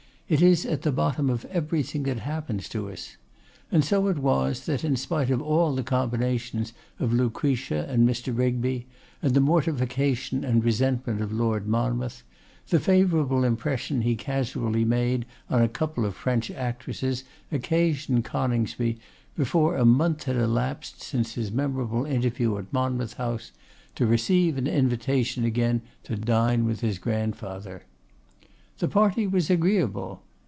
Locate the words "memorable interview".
21.51-22.57